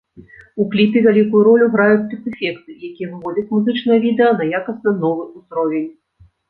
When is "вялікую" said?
1.07-1.41